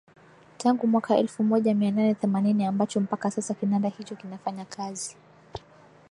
[0.57, 5.17] Tangu mwaka elfu moja mia nane themanini ambacho mpaka sasa kinanda hicho kinafanya kazi